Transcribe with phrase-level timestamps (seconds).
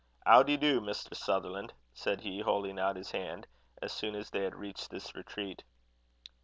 [0.25, 1.15] "'Ow de do, Mr.
[1.15, 3.45] Sutherland?" said he, holding out his hand,
[3.83, 5.63] as soon as they had reached this retreat.